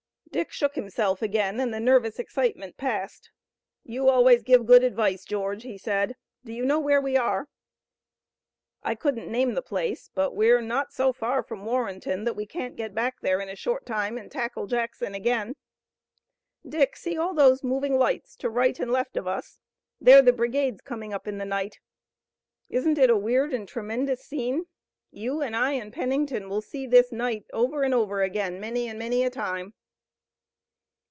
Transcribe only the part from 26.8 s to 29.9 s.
this night over and over again, many and many a time."